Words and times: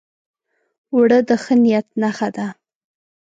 اوړه 0.93 1.19
د 1.27 1.31
ښه 1.43 1.53
نیت 1.63 1.87
نښه 2.01 2.29
ده 2.35 2.47